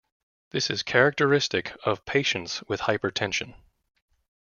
[0.49, 3.53] This is characteristic of patients with hypertension.